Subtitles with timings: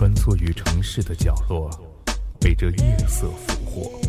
[0.00, 1.68] 穿梭于城市的角落，
[2.40, 4.00] 被这夜色俘获。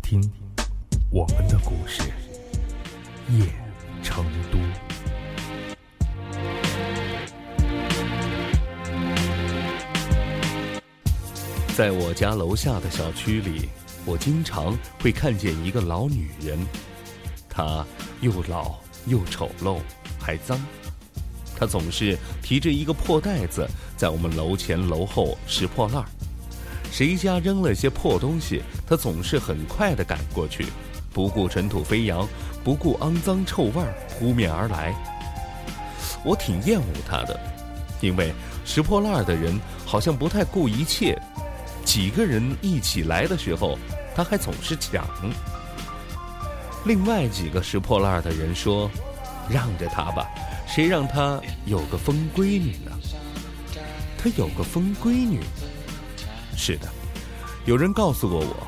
[0.00, 0.22] 听，
[1.10, 2.04] 我们的故事，
[3.32, 3.44] 夜
[4.04, 4.58] 成都。
[11.76, 13.68] 在我家楼下的小区里，
[14.04, 16.56] 我经常会看见一个老女人，
[17.48, 17.84] 她
[18.20, 18.76] 又老
[19.08, 19.80] 又丑陋，
[20.20, 20.56] 还脏。
[21.58, 23.66] 他总是提着一个破袋子，
[23.96, 26.06] 在我们楼前楼后拾破烂儿。
[26.92, 30.66] 谁家扔了些破东西，他总是很快地赶过去，
[31.12, 32.26] 不顾尘土飞扬，
[32.62, 34.94] 不顾肮脏臭味儿扑面而来。
[36.24, 37.38] 我挺厌恶他的，
[38.00, 38.32] 因为
[38.64, 41.20] 拾破烂儿的人好像不太顾一切。
[41.84, 43.78] 几个人一起来的时候，
[44.14, 45.06] 他还总是抢。
[46.84, 48.90] 另外几个拾破烂儿的人说
[49.48, 50.26] ：“让着他吧，
[50.66, 52.92] 谁让他有个疯闺女呢？”
[54.18, 55.40] 他有个疯闺女。
[56.56, 56.88] 是的，
[57.64, 58.66] 有人告诉过我，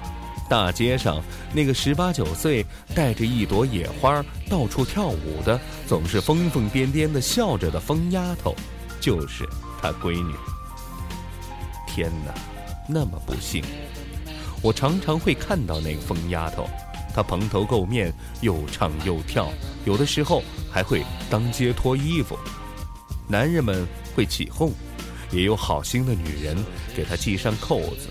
[0.49, 8.55] 大街上那个十八九岁带着一朵野花到处跳舞的，总是疯疯癫癫的笑着的疯丫头，
[9.01, 9.49] 就是
[9.83, 10.35] 他闺女。
[11.87, 12.33] 天哪！
[12.91, 13.63] 那么不幸，
[14.63, 16.67] 我常常会看到那个疯丫头，
[17.19, 19.51] 她蓬头垢面，又唱又跳，
[19.85, 22.39] 有的时候还会当街脱衣服。
[23.27, 24.73] 男人们会起哄，
[25.33, 26.57] 也有好心的女人
[26.95, 28.09] 给她系上扣子。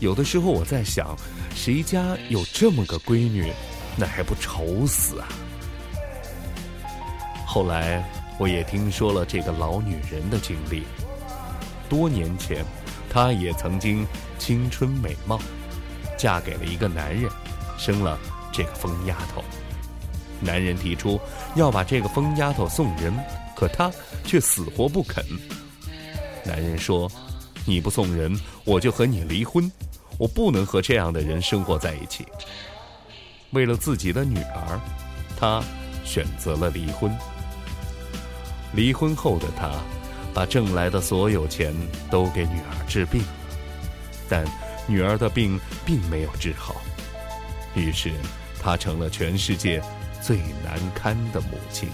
[0.00, 1.16] 有的时候我在想，
[1.54, 3.52] 谁家有这么个闺女，
[3.96, 5.28] 那还不愁死啊？
[7.46, 8.02] 后来
[8.36, 10.82] 我也听说了这个老女人的经历，
[11.88, 12.64] 多年前。
[13.08, 14.04] 她也曾经
[14.40, 15.40] 青春美貌，
[16.18, 17.30] 嫁给了一个男人，
[17.78, 18.18] 生了
[18.52, 19.42] 这个疯丫头。
[20.40, 21.18] 男人提出
[21.54, 23.14] 要把这个疯丫头送人，
[23.56, 23.90] 可她
[24.24, 25.24] 却死活不肯。
[26.44, 27.10] 男人说
[27.64, 29.70] ：“你不送人，我就和你离婚。
[30.18, 32.26] 我不能和这样的人生活在一起。”
[33.52, 34.80] 为了自己的女儿，
[35.38, 35.62] 他
[36.04, 37.10] 选择了离婚。
[38.72, 39.70] 离婚后的他。
[40.34, 41.74] 把挣来的所有钱
[42.10, 43.20] 都给女儿治病，
[44.28, 44.44] 但
[44.88, 46.82] 女儿的病并没有治好，
[47.74, 48.10] 于是
[48.60, 49.80] 她成了全世界
[50.20, 51.88] 最难堪的母亲。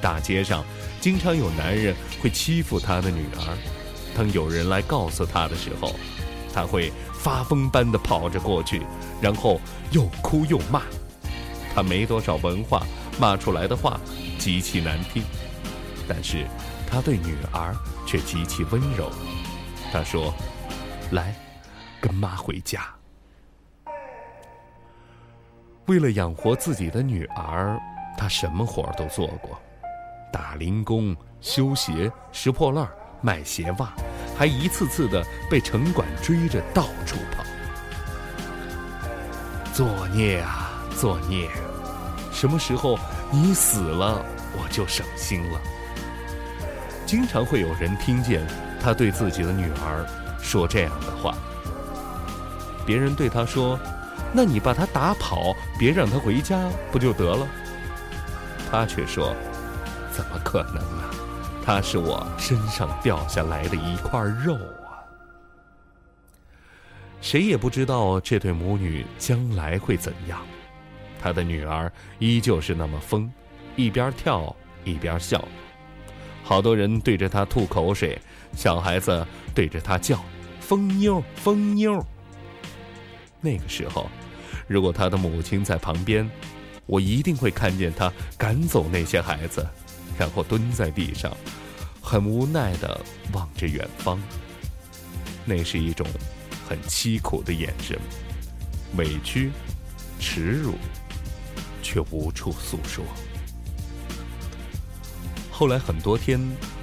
[0.00, 0.64] 大街上
[1.00, 3.56] 经常有男人会欺负他的女儿，
[4.16, 5.94] 当有人来告诉他的时候，
[6.52, 8.82] 他会发疯般的跑着过去，
[9.20, 9.60] 然后
[9.92, 10.82] 又哭又骂。
[11.74, 12.84] 他没多少文化，
[13.20, 14.00] 骂出来的话
[14.38, 15.22] 极其难听，
[16.08, 16.46] 但是。
[16.90, 17.76] 他对女儿
[18.06, 19.12] 却极其温柔。
[19.92, 20.32] 他说
[21.12, 21.36] ：“来，
[22.00, 22.86] 跟妈回家。”
[25.86, 27.80] 为了养活自己的女儿，
[28.16, 29.58] 他什么活都做过：
[30.30, 32.86] 打零工、修鞋、拾破烂、
[33.22, 33.94] 卖鞋袜，
[34.36, 37.42] 还一次次的被城管追着到处跑。
[39.72, 41.48] 作孽啊，作孽！
[42.32, 42.98] 什么时候
[43.30, 44.22] 你死了，
[44.52, 45.58] 我就省心了。
[47.06, 48.46] 经常会有人听见
[48.78, 50.06] 他对自己的女儿
[50.38, 51.34] 说这样的话。
[52.88, 53.78] 别人对他说
[54.32, 57.46] ：“那你把他打跑，别让他回家，不就得了？”
[58.72, 59.36] 他却说
[60.10, 61.10] ：“怎么可能啊？
[61.62, 65.04] 他是我身上掉下来的一块肉啊！”
[67.20, 70.40] 谁也不知道这对母女将来会怎样。
[71.20, 73.30] 他的女儿依旧是那么疯，
[73.76, 75.46] 一边跳一边笑。
[76.42, 78.18] 好多人对着他吐口水，
[78.54, 80.18] 小孩子对着他叫
[80.58, 82.02] “疯妞，疯妞”。
[83.40, 84.10] 那个时候，
[84.66, 86.28] 如果他的母亲在旁边，
[86.86, 89.66] 我一定会看见他赶走那些孩子，
[90.18, 91.36] 然后蹲在地上，
[92.02, 93.00] 很无奈的
[93.32, 94.20] 望着远方。
[95.44, 96.06] 那是一种
[96.68, 97.98] 很凄苦的眼神，
[98.96, 99.50] 委屈、
[100.18, 100.74] 耻辱，
[101.82, 103.04] 却无处诉说。
[105.50, 106.40] 后来很多天，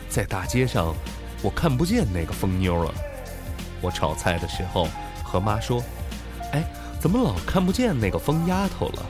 [0.09, 0.95] 在大街上，
[1.41, 2.93] 我看不见那个疯妞了。
[3.81, 4.87] 我炒菜的时候
[5.23, 5.83] 和妈说
[6.55, 6.63] ：“哎，
[6.99, 9.05] 怎么老看不见那个疯丫头了？”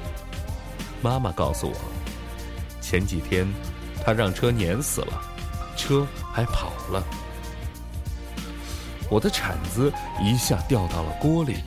[1.02, 1.76] 妈妈告诉我，
[2.82, 3.48] 前几天
[4.04, 5.22] 她让车碾死了，
[5.78, 7.04] 车还跑了。
[9.08, 11.58] 我的铲子一下掉到了锅里，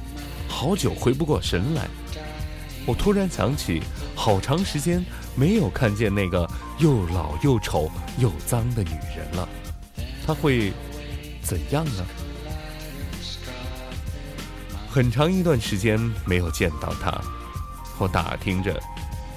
[0.48, 1.86] 好久回不过神来。
[2.84, 3.80] 我突然想起，
[4.16, 5.04] 好长时间
[5.36, 6.48] 没有看见那个
[6.78, 7.88] 又老又丑
[8.18, 9.48] 又脏的女人了，
[10.26, 10.72] 她会
[11.42, 12.04] 怎样呢？
[14.90, 17.20] 很长一段时间没有见到她，
[17.98, 18.80] 我打听着，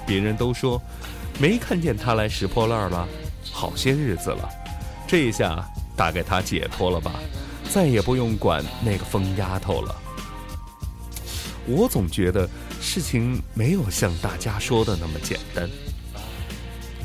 [0.06, 0.80] 别人都说
[1.38, 3.06] 没看见她来拾破烂了，
[3.50, 4.48] 好些日子了，
[5.06, 5.64] 这一下
[5.96, 7.12] 大概他解脱了吧，
[7.70, 9.94] 再也不用管那个疯丫头了。
[11.66, 12.48] 我总觉得
[12.80, 15.68] 事情没有像大家说的那么简单。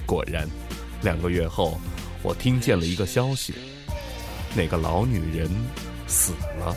[0.05, 0.47] 果然，
[1.01, 1.79] 两个月后，
[2.23, 3.53] 我听见了一个消息：
[4.55, 5.49] 那个老女人
[6.07, 6.75] 死了。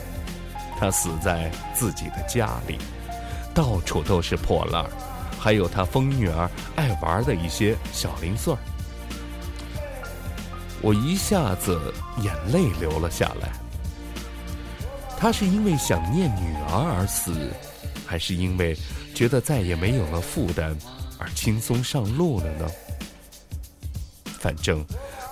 [0.81, 2.79] 她死在自己的家里，
[3.53, 4.89] 到处都是破烂儿，
[5.39, 8.57] 还有她疯女儿爱玩的一些小零碎儿。
[10.81, 11.93] 我一下子
[12.23, 13.51] 眼泪流了下来。
[15.19, 17.31] 她是因为想念女儿而死。
[18.07, 18.77] 还是因为
[19.15, 20.75] 觉得再也没有了负担
[21.17, 22.67] 而轻松上路了呢？
[24.25, 24.83] 反正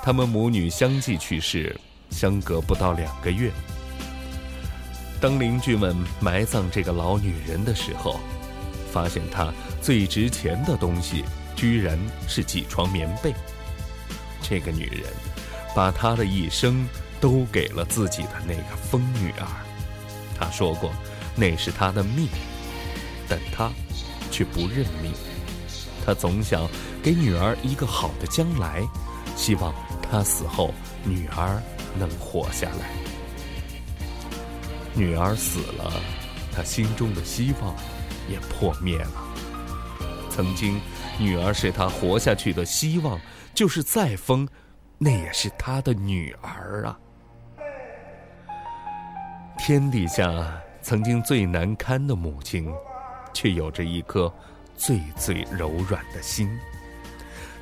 [0.01, 1.77] 他们母女相继去世，
[2.09, 3.51] 相隔不到两个月。
[5.21, 8.19] 当邻居们埋葬这个老女人的时候，
[8.91, 11.25] 发现她最值钱的东西
[11.55, 13.33] 居然是几床棉被。
[14.41, 15.03] 这个女人
[15.75, 16.87] 把她的一生
[17.19, 19.47] 都给了自己的那个疯女儿。
[20.37, 20.89] 她说过，
[21.35, 22.27] 那是她的命。
[23.27, 23.69] 但她
[24.31, 25.11] 却不认命，
[26.05, 26.67] 她总想
[27.03, 28.81] 给女儿一个好的将来，
[29.35, 30.73] 希望她死后
[31.03, 31.61] 女儿
[31.99, 33.08] 能活下来。
[34.99, 35.93] 女儿死了，
[36.51, 37.73] 他心中的希望
[38.27, 39.23] 也破灭了。
[40.29, 40.77] 曾经，
[41.17, 43.17] 女儿是他活下去的希望，
[43.55, 44.45] 就是再疯，
[44.97, 46.99] 那也是他的女儿啊。
[49.57, 52.69] 天底下曾经最难堪的母亲。
[53.31, 54.33] 却有着一颗
[54.75, 56.49] 最最柔软的心，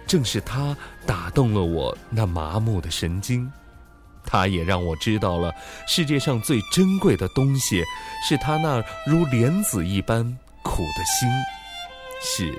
[0.07, 0.75] 正是他
[1.05, 3.51] 打动了我那麻木的神经，
[4.29, 5.55] 他也让我知道了
[5.87, 7.81] 世界上最珍贵的东西，
[8.27, 11.29] 是他那如莲子一般苦的心，
[12.21, 12.53] 是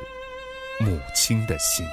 [0.81, 1.87] 母亲的心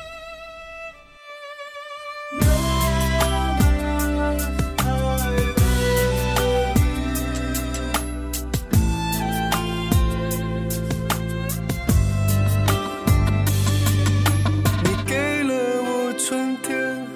[15.05, 17.07] 给了我春天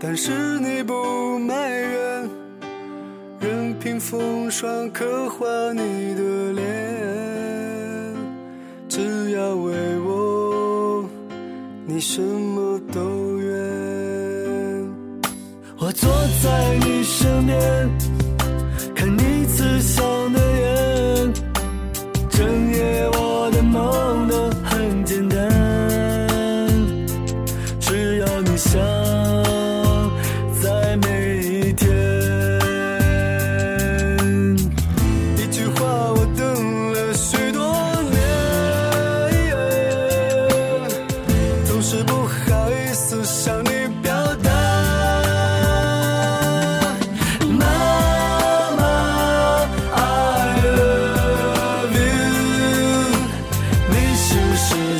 [0.00, 0.16] 但。
[0.16, 1.57] 是你不埋怨，
[3.88, 8.14] 任凭风霜刻画你的脸，
[8.86, 11.08] 只要为我，
[11.86, 13.50] 你什么都愿。
[15.78, 16.10] 我坐
[16.42, 17.88] 在你身边，
[18.94, 20.04] 看你慈祥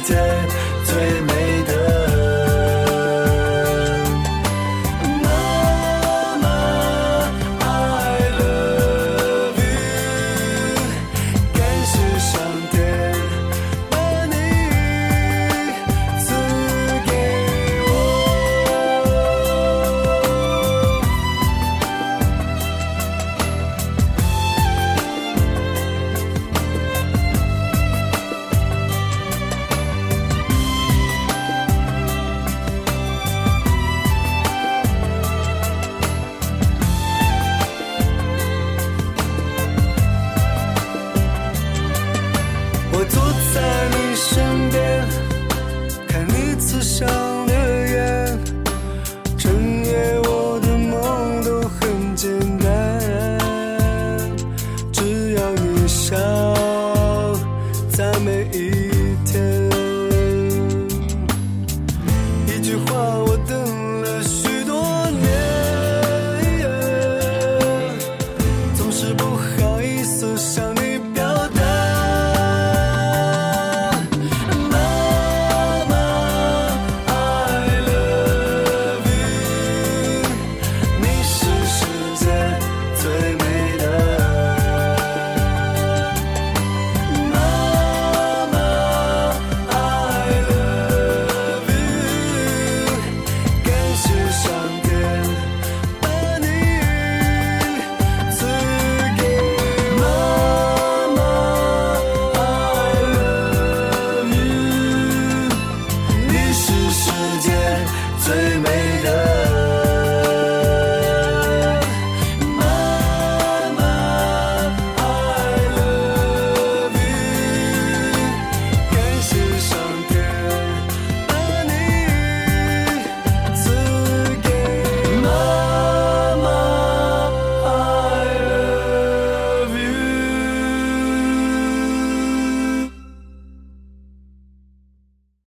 [0.09, 1.38] 最美。